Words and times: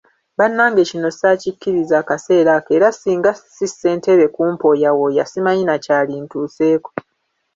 Bannange 0.37 0.81
kino 0.89 1.09
ssaakikkiriza 1.13 1.95
akaseera 2.01 2.51
ako 2.57 2.69
era 2.77 2.89
singa 2.99 3.31
ssi 3.35 3.67
Ssentebe 3.71 4.25
kumpooyawooya 4.35 5.23
simanyi 5.31 5.63
na 5.67 5.75
kyalintuuseeko. 5.83 6.89